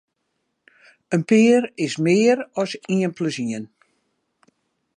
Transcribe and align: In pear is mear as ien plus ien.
In 1.15 1.21
pear 1.29 1.61
is 1.85 1.93
mear 2.05 2.37
as 2.63 2.71
ien 2.93 3.11
plus 3.17 3.37
ien. 3.45 3.65